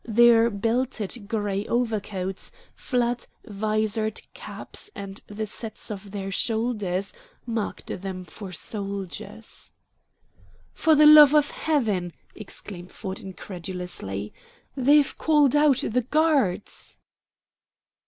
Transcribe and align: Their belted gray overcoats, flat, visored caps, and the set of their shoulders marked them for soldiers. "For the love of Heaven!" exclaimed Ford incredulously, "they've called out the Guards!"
Their 0.03 0.49
belted 0.49 1.27
gray 1.27 1.67
overcoats, 1.67 2.51
flat, 2.73 3.27
visored 3.45 4.23
caps, 4.33 4.89
and 4.95 5.21
the 5.27 5.45
set 5.45 5.91
of 5.91 6.09
their 6.09 6.31
shoulders 6.31 7.13
marked 7.45 8.01
them 8.01 8.23
for 8.23 8.51
soldiers. 8.51 9.71
"For 10.73 10.95
the 10.95 11.05
love 11.05 11.35
of 11.35 11.51
Heaven!" 11.51 12.13
exclaimed 12.33 12.91
Ford 12.91 13.19
incredulously, 13.19 14.33
"they've 14.75 15.15
called 15.19 15.55
out 15.55 15.83
the 15.87 16.01
Guards!" 16.09 16.97